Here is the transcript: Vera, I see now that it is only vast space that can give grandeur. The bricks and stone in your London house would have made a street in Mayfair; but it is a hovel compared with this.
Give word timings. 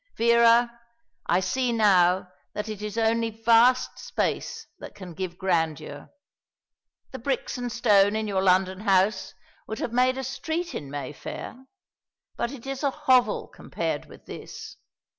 Vera, 0.17 0.81
I 1.27 1.41
see 1.41 1.71
now 1.71 2.31
that 2.55 2.67
it 2.67 2.81
is 2.81 2.97
only 2.97 3.29
vast 3.29 3.99
space 3.99 4.65
that 4.79 4.95
can 4.95 5.13
give 5.13 5.37
grandeur. 5.37 6.09
The 7.11 7.19
bricks 7.19 7.55
and 7.55 7.71
stone 7.71 8.15
in 8.15 8.27
your 8.27 8.41
London 8.41 8.79
house 8.79 9.35
would 9.67 9.77
have 9.77 9.93
made 9.93 10.17
a 10.17 10.23
street 10.23 10.73
in 10.73 10.89
Mayfair; 10.89 11.67
but 12.35 12.51
it 12.51 12.65
is 12.65 12.81
a 12.81 12.89
hovel 12.89 13.47
compared 13.47 14.07
with 14.07 14.25
this. 14.25 14.75